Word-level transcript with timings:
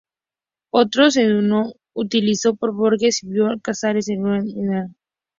Otro 0.71 1.11
seudónimo 1.11 1.73
utilizado 1.93 2.55
por 2.55 2.73
Borges 2.73 3.21
y 3.21 3.27
Bioy 3.27 3.59
Casares 3.59 4.07
fue 4.07 4.15
Benito 4.15 4.31
Suárez 4.31 4.55
Lynch. 4.87 4.95